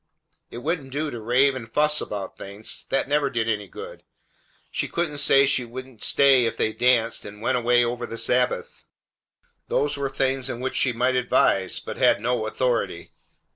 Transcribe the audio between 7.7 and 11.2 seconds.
over the Sabbath. Those were things in which she might